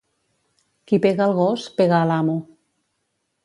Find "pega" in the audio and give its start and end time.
1.03-1.21, 1.83-1.99